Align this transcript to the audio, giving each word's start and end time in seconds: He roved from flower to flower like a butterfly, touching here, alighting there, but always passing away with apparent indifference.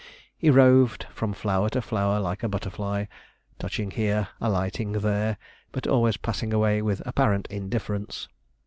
He 0.35 0.49
roved 0.49 1.05
from 1.13 1.31
flower 1.31 1.69
to 1.69 1.79
flower 1.83 2.19
like 2.19 2.41
a 2.41 2.49
butterfly, 2.49 3.05
touching 3.59 3.91
here, 3.91 4.29
alighting 4.41 4.93
there, 4.93 5.37
but 5.71 5.85
always 5.85 6.17
passing 6.17 6.51
away 6.55 6.81
with 6.81 7.05
apparent 7.05 7.45
indifference. 7.51 8.27